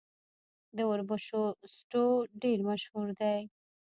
[0.75, 1.41] د وربشو
[1.75, 2.05] سټو
[2.41, 3.39] ډیر مشهور دی.